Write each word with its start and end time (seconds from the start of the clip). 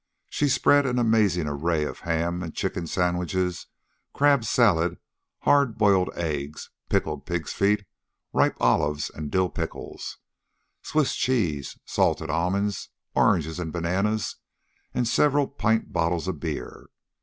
She 0.31 0.49
spread 0.49 0.87
an 0.87 0.97
amazing 0.97 1.45
array 1.47 1.83
of 1.83 1.99
ham 1.99 2.41
and 2.41 2.55
chicken 2.55 2.87
sandwiches, 2.87 3.67
crab 4.15 4.43
salad, 4.43 4.97
hard 5.41 5.77
boiled 5.77 6.09
eggs, 6.15 6.71
pickled 6.89 7.27
pigs' 7.27 7.53
feet, 7.53 7.85
ripe 8.33 8.57
olives 8.59 9.11
and 9.11 9.29
dill 9.29 9.49
pickles, 9.49 10.17
Swiss 10.81 11.15
cheese, 11.15 11.77
salted 11.85 12.31
almonds, 12.31 12.89
oranges 13.13 13.59
and 13.59 13.71
bananas, 13.71 14.37
and 14.91 15.07
several 15.07 15.47
pint 15.47 15.93
bottles 15.93 16.27
of 16.27 16.39
beer. 16.39 16.87